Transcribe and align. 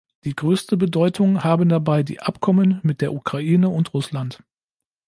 Die 0.23 0.33
größte 0.35 0.77
Bedeutung 0.77 1.43
haben 1.43 1.69
dabei 1.69 2.01
die 2.01 2.21
Abkommen 2.21 2.79
mit 2.81 3.01
der 3.01 3.13
Ukraine 3.13 3.69
und 3.69 3.93
Russland. 3.93 4.43